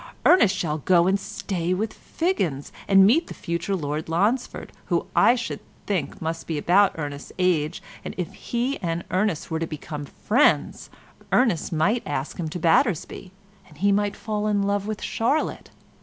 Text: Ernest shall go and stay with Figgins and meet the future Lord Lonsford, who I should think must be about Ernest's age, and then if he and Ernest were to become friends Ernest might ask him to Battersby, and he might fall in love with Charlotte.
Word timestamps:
Ernest 0.25 0.57
shall 0.57 0.79
go 0.79 1.05
and 1.05 1.19
stay 1.19 1.75
with 1.75 1.93
Figgins 1.93 2.71
and 2.87 3.05
meet 3.05 3.27
the 3.27 3.35
future 3.35 3.75
Lord 3.75 4.09
Lonsford, 4.09 4.71
who 4.85 5.05
I 5.15 5.35
should 5.35 5.59
think 5.85 6.19
must 6.19 6.47
be 6.47 6.57
about 6.57 6.95
Ernest's 6.97 7.31
age, 7.37 7.83
and 8.03 8.15
then 8.15 8.25
if 8.25 8.33
he 8.33 8.79
and 8.81 9.03
Ernest 9.11 9.51
were 9.51 9.59
to 9.59 9.67
become 9.67 10.05
friends 10.05 10.89
Ernest 11.31 11.71
might 11.71 12.01
ask 12.07 12.37
him 12.37 12.49
to 12.49 12.57
Battersby, 12.57 13.31
and 13.67 13.77
he 13.77 13.91
might 13.91 14.15
fall 14.15 14.47
in 14.47 14.63
love 14.63 14.87
with 14.87 15.03
Charlotte. 15.03 15.69